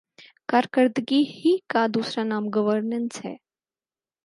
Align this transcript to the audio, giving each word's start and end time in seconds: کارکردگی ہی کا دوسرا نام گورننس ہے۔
کارکردگی 0.49 1.21
ہی 1.35 1.57
کا 1.69 1.85
دوسرا 1.93 2.23
نام 2.23 2.49
گورننس 2.55 3.25
ہے۔ 3.25 3.35